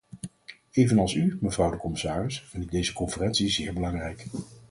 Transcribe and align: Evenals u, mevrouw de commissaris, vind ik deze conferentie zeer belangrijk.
Evenals 0.71 1.13
u, 1.13 1.37
mevrouw 1.41 1.71
de 1.71 1.77
commissaris, 1.77 2.41
vind 2.41 2.63
ik 2.63 2.71
deze 2.71 2.93
conferentie 2.93 3.49
zeer 3.49 3.73
belangrijk. 3.73 4.27